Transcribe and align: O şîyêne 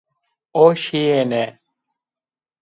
O 0.61 0.65
şîyêne 0.81 1.45